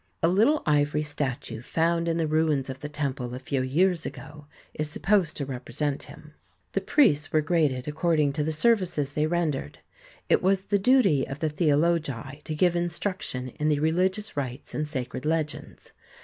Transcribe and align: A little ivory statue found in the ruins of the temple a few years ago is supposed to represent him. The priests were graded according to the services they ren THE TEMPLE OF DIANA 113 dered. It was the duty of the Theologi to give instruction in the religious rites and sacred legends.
A 0.23 0.27
little 0.27 0.63
ivory 0.65 1.03
statue 1.03 1.61
found 1.61 2.07
in 2.07 2.17
the 2.17 2.25
ruins 2.25 2.71
of 2.71 2.79
the 2.79 2.89
temple 2.89 3.35
a 3.35 3.39
few 3.39 3.61
years 3.61 4.03
ago 4.03 4.47
is 4.73 4.89
supposed 4.89 5.37
to 5.37 5.45
represent 5.45 6.01
him. 6.09 6.33
The 6.71 6.81
priests 6.81 7.31
were 7.31 7.41
graded 7.43 7.87
according 7.87 8.33
to 8.33 8.43
the 8.43 8.51
services 8.51 9.13
they 9.13 9.27
ren 9.27 9.51
THE 9.51 9.59
TEMPLE 9.59 9.67
OF 9.67 9.73
DIANA 10.27 10.41
113 10.41 10.41
dered. 10.41 10.41
It 10.41 10.43
was 10.43 10.61
the 10.71 10.79
duty 10.79 11.27
of 11.27 11.37
the 11.37 11.49
Theologi 11.51 12.41
to 12.43 12.55
give 12.55 12.75
instruction 12.75 13.49
in 13.49 13.67
the 13.67 13.79
religious 13.79 14.35
rites 14.35 14.73
and 14.73 14.87
sacred 14.87 15.23
legends. 15.23 15.91